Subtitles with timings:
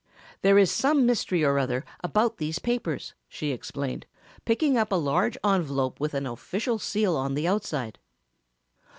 [0.41, 4.07] "There is some mystery or other about these papers," she explained,
[4.45, 7.99] picking up a large envelope with an official seal on the outside.